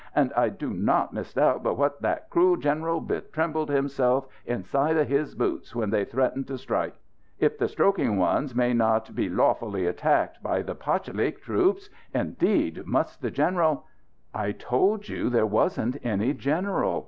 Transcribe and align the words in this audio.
"And 0.15 0.33
I 0.33 0.49
do 0.49 0.73
not 0.73 1.13
misdoubt 1.13 1.61
but 1.61 1.75
what 1.77 2.01
that 2.01 2.31
cruel 2.31 2.57
general 2.57 2.99
betrembled 3.03 3.69
himself 3.69 4.25
inside 4.47 4.97
of 4.97 5.07
his 5.07 5.35
boots 5.35 5.75
when 5.75 5.91
they 5.91 6.05
threatened 6.05 6.47
to 6.47 6.57
strike. 6.57 6.95
If 7.37 7.59
the 7.59 7.67
stroking 7.67 8.17
ones 8.17 8.55
may 8.55 8.73
not 8.73 9.13
be 9.13 9.29
lawfully 9.29 9.85
attackled 9.85 10.41
by 10.41 10.63
the 10.63 10.73
pashalik 10.73 11.43
troops, 11.43 11.91
indeed 12.15 12.87
must 12.87 13.21
the 13.21 13.29
general" 13.29 13.85
"I 14.33 14.53
told 14.53 15.07
you 15.07 15.29
there 15.29 15.45
wasn't 15.45 16.03
any 16.03 16.33
general!" 16.33 16.99